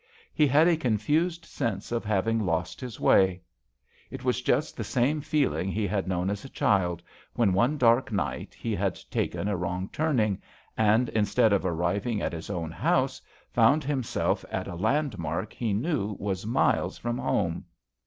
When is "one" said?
7.53-7.77